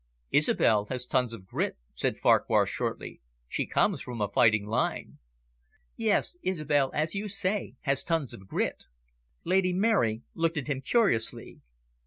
"Isobel 0.31 0.85
has 0.85 1.05
tons 1.05 1.31
of 1.31 1.45
grit," 1.45 1.77
said 1.93 2.17
Farquhar 2.17 2.65
shortly. 2.65 3.21
"She 3.47 3.67
comes 3.67 4.01
from 4.01 4.19
a 4.19 4.27
fighting 4.31 4.65
line." 4.65 5.19
"Yes, 5.95 6.35
Isobel, 6.41 6.89
as 6.95 7.13
you 7.13 7.29
say, 7.29 7.75
has 7.81 8.03
tons 8.03 8.33
of 8.33 8.47
grit." 8.47 8.85
Lady 9.43 9.73
Mary 9.73 10.23
looked 10.33 10.57
at 10.57 10.65
him 10.69 10.81
curiously. 10.81 11.61